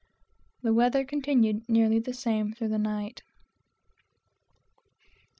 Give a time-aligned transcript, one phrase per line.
[0.63, 3.21] The weather continued nearly the same through the night.